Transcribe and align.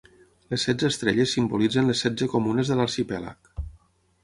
Les 0.53 0.63
setze 0.67 0.89
estrelles 0.93 1.35
simbolitzen 1.37 1.91
les 1.93 2.03
setze 2.07 2.31
comunes 2.33 2.73
de 2.73 2.79
l'arxipèlag. 2.81 3.55